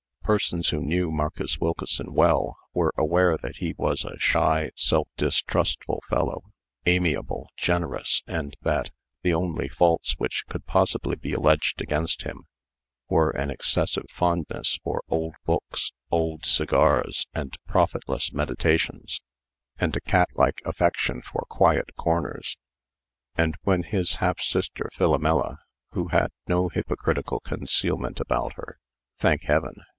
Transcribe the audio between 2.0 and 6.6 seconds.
well were aware that he was a shy, self distrustful fellow,